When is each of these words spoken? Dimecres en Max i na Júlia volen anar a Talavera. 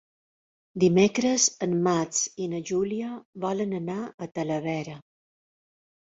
Dimecres 0.83 1.43
en 1.65 1.75
Max 1.87 2.21
i 2.45 2.47
na 2.53 2.61
Júlia 2.69 3.09
volen 3.43 3.75
anar 3.81 3.97
a 4.03 4.29
Talavera. 4.39 4.97